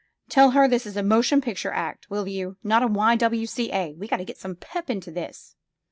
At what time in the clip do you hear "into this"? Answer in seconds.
4.89-5.55